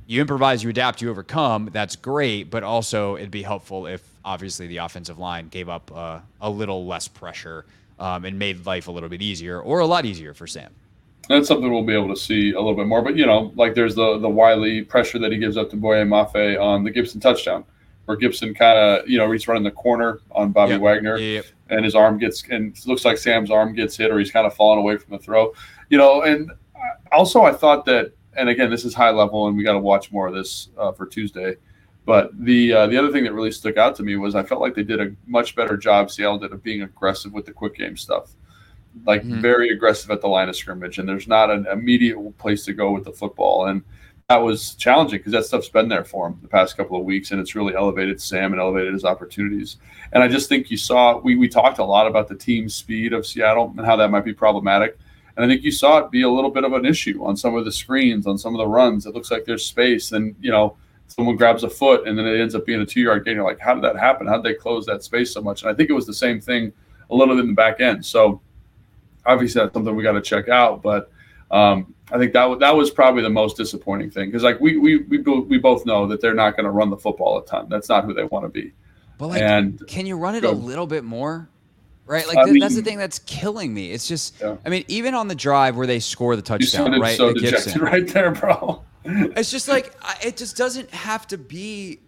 [0.08, 1.70] you improvise, you adapt, you overcome.
[1.72, 6.20] That's great, but also it'd be helpful if obviously the offensive line gave up uh,
[6.42, 7.66] a little less pressure
[7.98, 10.70] um, and made life a little bit easier or a lot easier for Sam.
[11.30, 13.02] That's something we'll be able to see a little bit more.
[13.02, 16.04] But you know, like there's the the Wylie pressure that he gives up to Boye
[16.04, 17.64] Mafe on the Gibson touchdown
[18.06, 20.82] where Gibson kind of, you know, he's running the corner on Bobby yep.
[20.82, 21.46] Wagner, yep.
[21.70, 24.54] and his arm gets, and looks like Sam's arm gets hit, or he's kind of
[24.54, 25.54] falling away from the throw,
[25.90, 26.22] you know.
[26.22, 26.52] And
[27.12, 30.12] also, I thought that, and again, this is high level, and we got to watch
[30.12, 31.56] more of this uh, for Tuesday.
[32.06, 34.62] But the uh, the other thing that really stuck out to me was I felt
[34.62, 36.12] like they did a much better job.
[36.12, 38.34] Seattle did of being aggressive with the quick game stuff,
[39.08, 39.42] like mm-hmm.
[39.42, 42.92] very aggressive at the line of scrimmage, and there's not an immediate place to go
[42.92, 43.84] with the football and
[44.30, 47.32] that was challenging because that stuff's been there for him the past couple of weeks,
[47.32, 49.78] and it's really elevated Sam and elevated his opportunities.
[50.14, 53.14] And I just think you saw we we talked a lot about the team speed
[53.14, 54.98] of Seattle and how that might be problematic.
[55.36, 57.56] And I think you saw it be a little bit of an issue on some
[57.56, 59.06] of the screens, on some of the runs.
[59.06, 60.76] It looks like there's space, and you know
[61.08, 63.36] someone grabs a foot, and then it ends up being a two-yard gain.
[63.36, 64.26] You're like, how did that happen?
[64.26, 65.62] How did they close that space so much?
[65.62, 66.74] And I think it was the same thing
[67.12, 68.04] a little bit in the back end.
[68.04, 68.42] So
[69.24, 71.12] obviously that's something we got to check out, but.
[71.52, 74.98] Um, I think that that was probably the most disappointing thing because like we we
[74.98, 77.68] we, we both know that they're not going to run the football a ton.
[77.70, 78.74] That's not who they want to be.
[79.18, 81.50] But like, and, can you run it a little bit more?
[82.06, 83.92] Right, like th- mean, that's the thing that's killing me.
[83.92, 84.58] It's just, yeah.
[84.64, 87.18] I mean, even on the drive where they score the touchdown, right?
[87.18, 88.84] So dejected right there, bro.
[89.04, 92.00] it's just like it just doesn't have to be.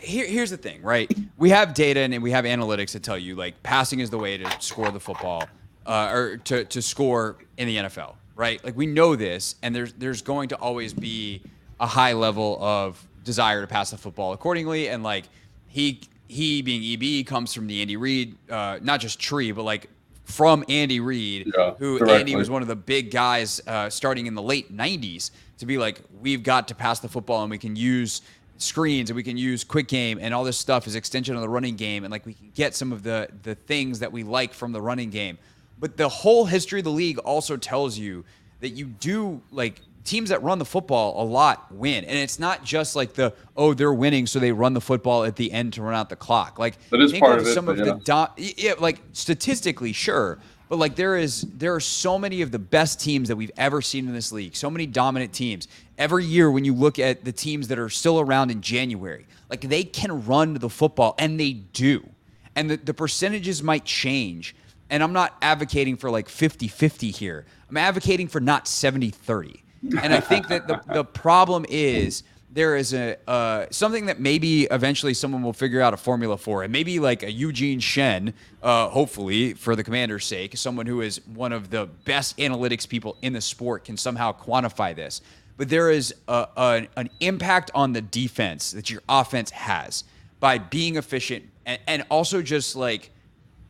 [0.00, 1.10] Here, here's the thing, right?
[1.38, 4.36] We have data and we have analytics that tell you like passing is the way
[4.36, 5.48] to score the football,
[5.86, 8.64] uh, or to to score in the NFL right?
[8.64, 11.42] Like we know this, and there's there's going to always be
[11.78, 15.24] a high level of desire to pass the football accordingly, and like
[15.66, 19.90] he he being EB comes from the Andy Reid, uh, not just tree, but like
[20.24, 22.20] from Andy Reid, yeah, who directly.
[22.20, 25.76] Andy was one of the big guys uh, starting in the late '90s to be
[25.76, 28.22] like, we've got to pass the football, and we can use
[28.60, 31.48] screens and we can use quick game and all this stuff is extension of the
[31.48, 34.52] running game and like we can get some of the the things that we like
[34.52, 35.38] from the running game
[35.80, 38.24] but the whole history of the league also tells you
[38.60, 42.04] that you do like teams that run the football a lot win.
[42.04, 45.36] And it's not just like the oh they're winning so they run the football at
[45.36, 46.58] the end to run out the clock.
[46.58, 47.84] Like that is part of, of some of yeah.
[47.84, 50.38] the do- yeah, like statistically sure,
[50.68, 53.82] but like there is there are so many of the best teams that we've ever
[53.82, 54.56] seen in this league.
[54.56, 55.68] So many dominant teams.
[55.98, 59.62] Every year when you look at the teams that are still around in January, like
[59.62, 62.08] they can run the football and they do.
[62.54, 64.54] And the, the percentages might change,
[64.90, 67.44] and I'm not advocating for like 50 50 here.
[67.68, 69.64] I'm advocating for not 70 30.
[70.02, 74.64] And I think that the, the problem is there is a uh, something that maybe
[74.64, 78.88] eventually someone will figure out a formula for, and maybe like a Eugene Shen, uh,
[78.88, 83.34] hopefully for the commander's sake, someone who is one of the best analytics people in
[83.34, 85.20] the sport can somehow quantify this.
[85.56, 90.04] But there is a, a, an impact on the defense that your offense has
[90.40, 93.10] by being efficient and, and also just like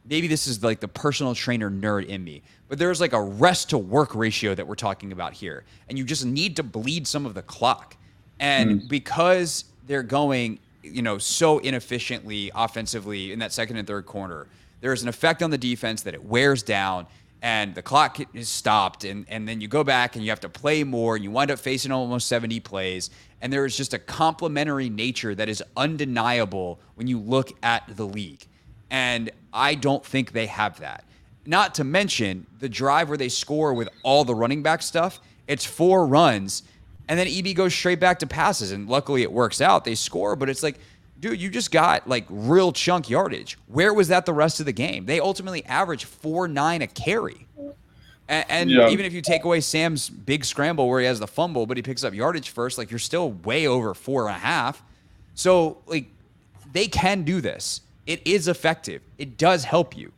[0.08, 3.70] maybe this is like the personal trainer nerd in me, but there's like a rest
[3.70, 5.64] to work ratio that we're talking about here.
[5.88, 7.96] And you just need to bleed some of the clock.
[8.40, 8.88] And mm.
[8.88, 14.46] because they're going, you know, so inefficiently offensively in that second and third corner,
[14.80, 17.06] there's an effect on the defense that it wears down
[17.40, 20.48] and the clock is stopped and, and then you go back and you have to
[20.48, 23.98] play more and you wind up facing almost 70 plays and there is just a
[23.98, 28.44] complementary nature that is undeniable when you look at the league
[28.90, 31.04] and I don't think they have that.
[31.46, 35.20] Not to mention the drive where they score with all the running back stuff.
[35.46, 36.62] It's four runs,
[37.08, 38.72] and then EB goes straight back to passes.
[38.72, 39.84] And luckily it works out.
[39.84, 40.78] They score, but it's like,
[41.20, 43.56] dude, you just got like real chunk yardage.
[43.66, 45.06] Where was that the rest of the game?
[45.06, 47.46] They ultimately average four nine a carry.
[48.28, 48.90] And, and yeah.
[48.90, 51.82] even if you take away Sam's big scramble where he has the fumble, but he
[51.82, 54.82] picks up yardage first, like you're still way over four and a half.
[55.34, 56.08] So like
[56.72, 57.80] they can do this.
[58.08, 59.02] It is effective.
[59.18, 60.12] It does help you.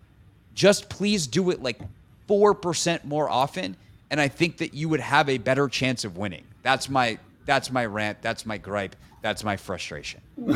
[0.54, 1.78] Just please do it like
[2.26, 3.76] 4% more often
[4.10, 6.44] and I think that you would have a better chance of winning.
[6.62, 10.20] That's my that's my rant, that's my gripe, that's my frustration.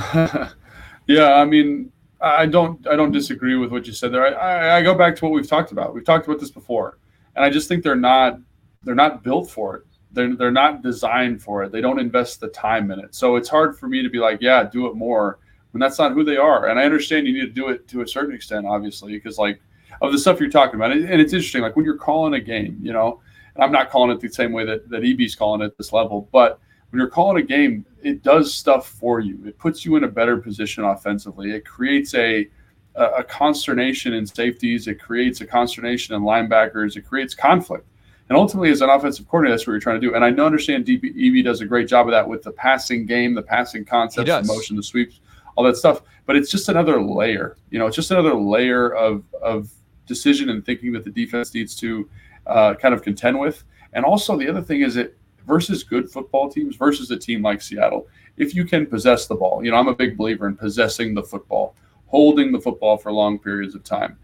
[1.07, 4.27] yeah, I mean, I don't I don't disagree with what you said there.
[4.27, 5.95] I, I, I go back to what we've talked about.
[5.95, 6.99] We've talked about this before,
[7.37, 8.39] and I just think they're not
[8.83, 9.83] they're not built for it.
[10.11, 11.73] They're they're not designed for it.
[11.73, 13.15] They don't invest the time in it.
[13.15, 15.39] So it's hard for me to be like, yeah, do it more
[15.75, 16.69] when that's not who they are.
[16.69, 19.61] And I understand you need to do it to a certain extent, obviously, because like
[20.01, 21.63] of the stuff you're talking about, and it's interesting.
[21.63, 23.21] Like when you're calling a game, you know,
[23.57, 25.93] and I'm not calling it the same way that that EB's calling it at this
[25.93, 26.61] level, but
[26.91, 29.37] when you're calling a game, it does stuff for you.
[29.45, 31.51] It puts you in a better position offensively.
[31.51, 32.49] It creates a
[32.95, 34.87] a consternation in safeties.
[34.87, 36.97] It creates a consternation in linebackers.
[36.97, 37.85] It creates conflict.
[38.29, 40.15] And ultimately, as an offensive coordinator, that's what you're trying to do.
[40.15, 43.05] And I know, understand DB, EB does a great job of that with the passing
[43.05, 45.19] game, the passing concepts, the motion, the sweeps,
[45.57, 46.03] all that stuff.
[46.27, 47.57] But it's just another layer.
[47.71, 49.71] You know, it's just another layer of of
[50.07, 52.09] decision and thinking that the defense needs to
[52.47, 53.65] uh, kind of contend with.
[53.93, 57.63] And also, the other thing is it versus good football teams versus a team like
[57.63, 58.07] Seattle.
[58.37, 61.23] If you can possess the ball, you know, I'm a big believer in possessing the
[61.23, 64.19] football, holding the football for long periods of time.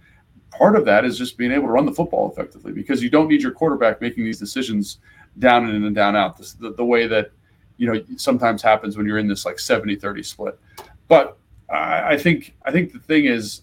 [0.51, 3.29] Part of that is just being able to run the football effectively because you don't
[3.29, 4.99] need your quarterback making these decisions
[5.38, 7.31] down in and down out the, the way that
[7.77, 10.59] you know sometimes happens when you're in this like 70 30 split
[11.11, 11.37] but
[11.68, 13.62] I, I think i think the thing is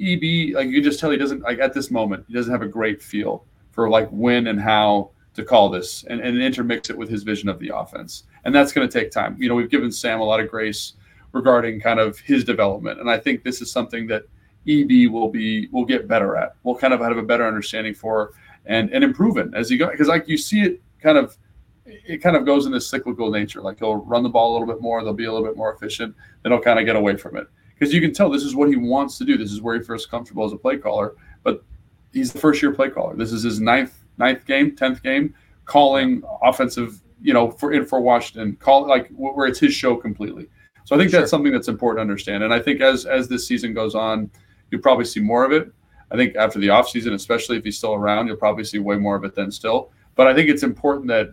[0.00, 2.68] eb like you just tell he doesn't like at this moment he doesn't have a
[2.68, 7.08] great feel for like when and how to call this and, and intermix it with
[7.08, 8.24] his vision of the offense.
[8.44, 9.36] And that's going to take time.
[9.38, 10.94] You know, we've given Sam a lot of grace
[11.32, 13.00] regarding kind of his development.
[13.00, 14.24] And I think this is something that
[14.68, 16.54] EB will be will get better at.
[16.62, 18.32] We'll kind of have a better understanding for
[18.66, 21.36] and and improve it as he go because like you see it kind of
[21.84, 23.60] it kind of goes in this cyclical nature.
[23.60, 25.74] Like he'll run the ball a little bit more, they'll be a little bit more
[25.74, 27.46] efficient, then he'll kind of get away from it.
[27.74, 29.36] Because you can tell this is what he wants to do.
[29.36, 31.14] This is where he first comfortable as a play caller.
[31.42, 31.64] But
[32.12, 33.16] he's the first year play caller.
[33.16, 38.00] This is his ninth ninth game, tenth game, calling offensive, you know, for in for
[38.00, 40.48] Washington, call like where it's his show completely.
[40.84, 41.20] So I think sure.
[41.20, 42.44] that's something that's important to understand.
[42.44, 44.30] And I think as as this season goes on,
[44.70, 45.72] you'll probably see more of it.
[46.10, 49.16] I think after the offseason, especially if he's still around, you'll probably see way more
[49.16, 49.90] of it then still.
[50.14, 51.30] But I think it's important that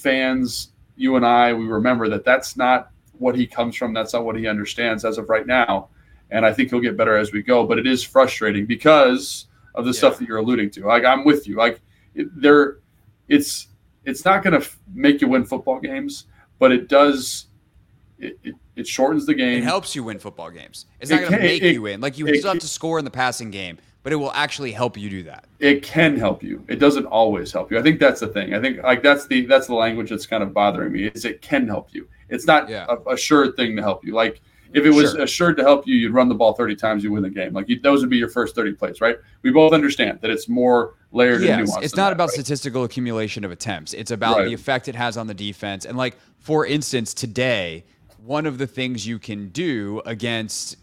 [0.00, 3.92] fans, you and I, we remember that that's not what he comes from.
[3.92, 5.88] That's not what he understands as of right now.
[6.30, 7.66] And I think he'll get better as we go.
[7.66, 9.98] But it is frustrating because of the yeah.
[9.98, 10.86] stuff that you're alluding to.
[10.86, 11.56] Like I'm with you.
[11.56, 11.80] Like
[12.14, 12.78] it, there,
[13.28, 13.68] it's
[14.04, 16.26] it's not going to f- make you win football games,
[16.58, 17.46] but it does.
[18.18, 19.62] It, it, it, shortens the game.
[19.62, 20.84] It helps you win football games.
[21.00, 22.02] It's not going to make you win.
[22.02, 24.96] Like you still have to score in the passing game, but it will actually help
[24.96, 25.46] you do that.
[25.58, 26.64] It can help you.
[26.68, 27.78] It doesn't always help you.
[27.78, 28.54] I think that's the thing.
[28.54, 31.06] I think like that's the that's the language that's kind of bothering me.
[31.06, 32.08] Is it can help you.
[32.28, 32.86] It's not yeah.
[32.88, 34.14] a, a sure thing to help you.
[34.14, 34.40] Like
[34.72, 35.22] if it was sure.
[35.22, 37.52] assured to help you, you'd run the ball 30 times, you win the game.
[37.52, 39.16] Like you, those would be your first 30 plays, right?
[39.42, 41.82] We both understand that it's more layered yes, and nuanced.
[41.82, 42.34] It's not that, about right?
[42.34, 43.94] statistical accumulation of attempts.
[43.94, 44.44] It's about right.
[44.46, 45.86] the effect it has on the defense.
[45.86, 47.84] And like, for instance, today,
[48.24, 50.76] one of the things you can do against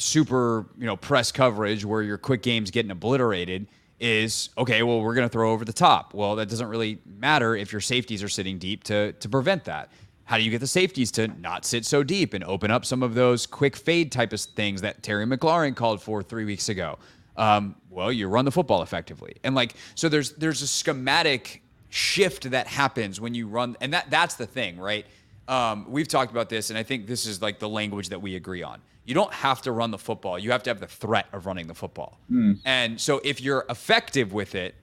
[0.00, 3.66] super, you know, press coverage where your quick game's getting obliterated
[4.00, 6.14] is okay, well, we're going to throw over the top.
[6.14, 9.90] Well, that doesn't really matter if your safeties are sitting deep to to prevent that.
[10.24, 13.02] How do you get the safeties to not sit so deep and open up some
[13.02, 16.98] of those quick fade type of things that Terry McLaurin called for three weeks ago?
[17.36, 22.50] Um, well, you run the football effectively, and like so, there's there's a schematic shift
[22.50, 25.04] that happens when you run, and that that's the thing, right?
[25.48, 28.36] Um, we've talked about this, and I think this is like the language that we
[28.36, 28.80] agree on.
[29.10, 31.66] You don't have to run the football; you have to have the threat of running
[31.66, 32.18] the football.
[32.30, 32.60] Mm.
[32.64, 34.74] And so, if you're effective with it,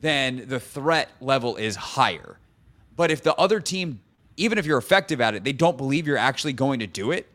[0.00, 2.38] then the threat level is higher.
[2.96, 4.00] But if the other team
[4.38, 7.26] even if you're effective at it, they don't believe you're actually going to do it,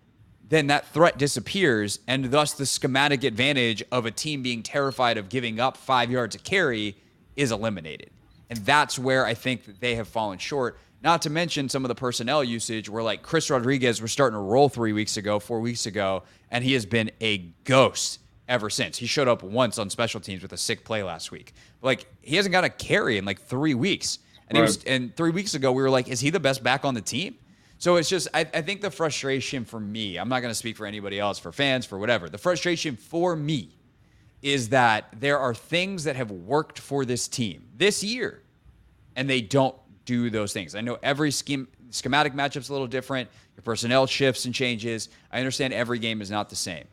[0.47, 1.99] then that threat disappears.
[2.07, 6.33] And thus, the schematic advantage of a team being terrified of giving up five yards
[6.33, 6.95] of carry
[7.35, 8.09] is eliminated.
[8.49, 10.79] And that's where I think they have fallen short.
[11.03, 14.41] Not to mention some of the personnel usage where, like, Chris Rodriguez was starting to
[14.41, 18.97] roll three weeks ago, four weeks ago, and he has been a ghost ever since.
[18.97, 21.53] He showed up once on special teams with a sick play last week.
[21.81, 24.19] Like, he hasn't got a carry in like three weeks.
[24.47, 24.65] And right.
[24.65, 27.01] was, and three weeks ago we were like, is he the best back on the
[27.01, 27.35] team?
[27.79, 30.77] So it's just, I, I think the frustration for me, I'm not going to speak
[30.77, 32.29] for anybody else, for fans, for whatever.
[32.29, 33.75] The frustration for me
[34.41, 38.41] is that there are things that have worked for this team this year,
[39.17, 40.75] and they don't do those things.
[40.75, 43.29] I know every scheme, schematic matchup's a little different.
[43.55, 45.09] Your personnel shifts and changes.
[45.31, 46.85] I understand every game is not the same,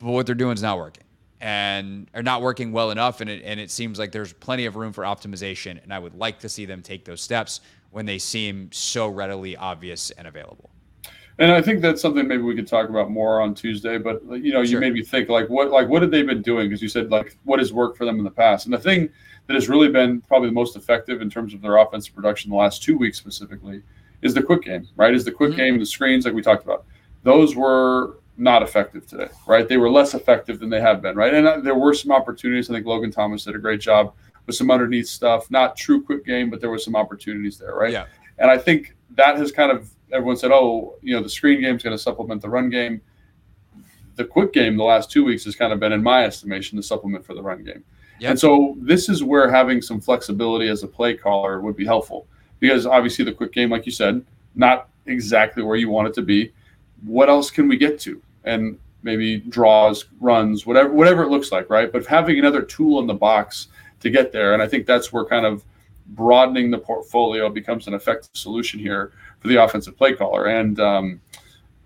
[0.00, 1.04] but what they're doing is not working
[1.40, 3.20] and are not working well enough.
[3.20, 5.82] And it, and it seems like there's plenty of room for optimization.
[5.82, 9.56] And I would like to see them take those steps when they seem so readily
[9.56, 10.70] obvious and available.
[11.40, 13.96] And I think that's something maybe we could talk about more on Tuesday.
[13.96, 14.64] But you know, sure.
[14.64, 16.68] you made me think like what like what have they been doing?
[16.68, 18.66] Because you said like what has worked for them in the past.
[18.66, 19.08] And the thing
[19.46, 22.56] that has really been probably the most effective in terms of their offensive production the
[22.56, 23.82] last two weeks specifically
[24.20, 25.14] is the quick game, right?
[25.14, 25.58] Is the quick mm-hmm.
[25.58, 26.84] game, the screens like we talked about.
[27.22, 29.68] Those were not effective today, right?
[29.68, 31.34] They were less effective than they have been, right?
[31.34, 32.70] And uh, there were some opportunities.
[32.70, 34.14] I think Logan Thomas did a great job
[34.46, 35.50] with some underneath stuff.
[35.50, 37.92] Not true quick game, but there were some opportunities there, right?
[37.92, 38.06] Yeah.
[38.38, 41.76] And I think that has kind of everyone said, oh, you know, the screen game
[41.76, 43.00] is going to supplement the run game.
[44.16, 46.82] The quick game the last two weeks has kind of been, in my estimation, the
[46.82, 47.84] supplement for the run game.
[48.20, 48.30] Yep.
[48.30, 52.26] And so this is where having some flexibility as a play caller would be helpful
[52.58, 56.22] because obviously the quick game, like you said, not exactly where you want it to
[56.22, 56.52] be.
[57.04, 58.20] What else can we get to?
[58.44, 61.92] And maybe draws, runs, whatever whatever it looks like, right?
[61.92, 63.68] But having another tool in the box
[64.00, 65.64] to get there, and I think that's where kind of
[66.08, 71.20] broadening the portfolio becomes an effective solution here for the offensive play caller, and um,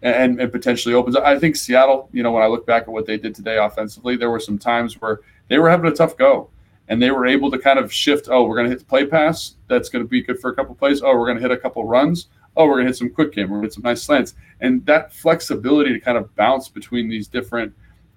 [0.03, 1.17] and and potentially opens.
[1.17, 4.17] I think Seattle, you know, when I look back at what they did today offensively,
[4.17, 6.51] there were some times where they were having a tough go,
[6.89, 8.29] and they were able to kind of shift.
[8.31, 9.57] Oh, we're going to hit the play pass.
[9.69, 11.03] That's going to be good for a couple plays.
[11.03, 12.29] Oh, we're going to hit a couple runs.
[12.57, 13.49] Oh, we're going to hit some quick game.
[13.49, 17.09] We're going to hit some nice slants, and that flexibility to kind of bounce between
[17.09, 17.73] these different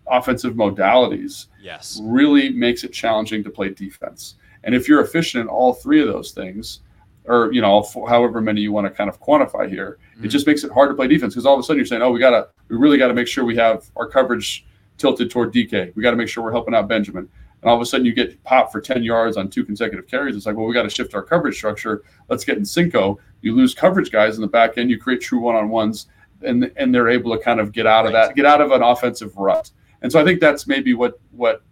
[0.07, 1.99] offensive modalities Yes.
[2.03, 4.35] really makes it challenging to play defense.
[4.65, 6.81] And if you're efficient in all three of those things,
[7.27, 10.27] or you know, however many you want to kind of quantify here, it mm-hmm.
[10.27, 12.11] just makes it hard to play defense because all of a sudden you're saying, oh,
[12.11, 14.65] we gotta, we really got to make sure we have our coverage
[14.97, 15.95] tilted toward DK.
[15.95, 17.29] We got to make sure we're helping out Benjamin.
[17.61, 20.35] And all of a sudden you get popped for 10 yards on two consecutive carries.
[20.35, 22.03] It's like, well, we got to shift our coverage structure.
[22.29, 23.19] Let's get in Cinco.
[23.41, 24.89] You lose coverage guys in the back end.
[24.89, 26.07] You create true one-on-ones,
[26.43, 28.83] and and they're able to kind of get out of that, get out of an
[28.83, 29.71] offensive rut.
[30.01, 31.63] And so I think that's maybe what what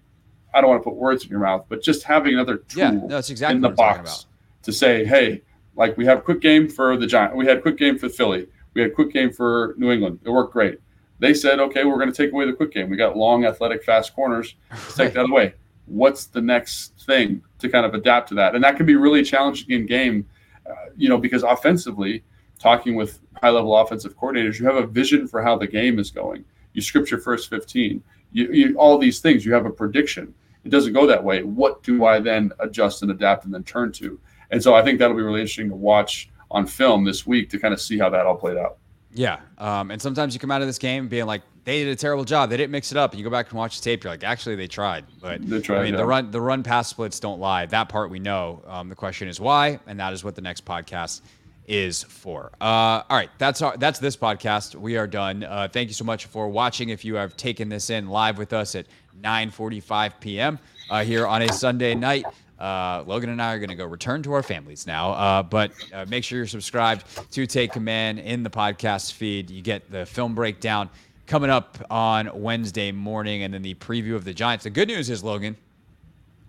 [0.54, 2.99] I don't want to put words in your mouth, but just having another tool Yeah,
[3.08, 4.28] that's exactly in the what I'm talking box
[4.64, 5.41] to say, hey,
[5.76, 8.82] like we have quick game for the Giant, we had quick game for Philly, we
[8.82, 10.20] had quick game for New England.
[10.24, 10.80] It worked great.
[11.20, 12.89] They said, okay, we're going to take away the quick game.
[12.89, 14.56] We got long, athletic, fast corners.
[14.72, 15.54] Let's take that away.
[15.86, 18.56] What's the next thing to kind of adapt to that?
[18.56, 20.28] And that can be really challenging in game,
[20.70, 22.24] uh, you know, because offensively,
[22.60, 26.12] talking with high level offensive coordinators, you have a vision for how the game is
[26.12, 26.45] going.
[26.74, 30.34] You script your first 15, you, you, all these things, you have a prediction.
[30.64, 31.43] It doesn't go that way.
[31.43, 34.20] What do I then adjust and adapt and then turn to?
[34.51, 37.59] And so I think that'll be really interesting to watch on film this week to
[37.59, 38.78] kind of see how that all played out.
[39.11, 39.39] Yeah.
[39.57, 42.24] Um, and sometimes you come out of this game being like, they did a terrible
[42.26, 42.49] job.
[42.49, 43.11] They didn't mix it up.
[43.11, 44.03] And you go back and watch the tape.
[44.03, 45.05] You're like, actually, they tried.
[45.22, 45.97] But They tried, I mean, yeah.
[45.97, 47.66] the run, the run pass splits don't lie.
[47.68, 48.64] That part we know.
[48.68, 51.22] Um, the question is why, and that is what the next podcast
[51.68, 52.51] is for.
[52.59, 54.76] Uh, all right, that's our that's this podcast.
[54.76, 55.43] We are done.
[55.43, 56.89] Uh, thank you so much for watching.
[56.89, 58.88] If you have taken this in live with us at
[59.22, 60.59] 9:45 p.m.
[60.89, 62.26] Uh, here on a Sunday night.
[62.59, 65.11] Uh, Logan and I are going to go return to our families now.
[65.11, 69.49] Uh, but uh, make sure you're subscribed to Take Command in the podcast feed.
[69.49, 70.89] You get the film breakdown
[71.26, 74.64] coming up on Wednesday morning and then the preview of the Giants.
[74.64, 75.57] The good news is, Logan,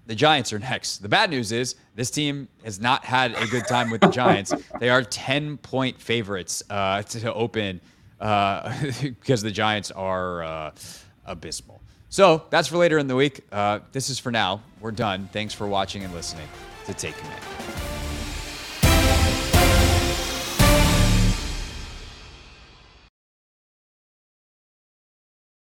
[0.07, 0.99] the Giants are next.
[0.99, 4.53] The bad news is this team has not had a good time with the Giants.
[4.79, 7.81] they are 10 point favorites uh, to open
[8.21, 10.71] uh, because the Giants are uh,
[11.25, 11.74] abysmal.
[12.15, 13.41] So that's for later in the week.
[13.51, 14.63] Uh, this is for now.
[14.79, 15.29] We're done.
[15.33, 16.47] Thanks for watching and listening
[16.87, 17.94] to Take Command.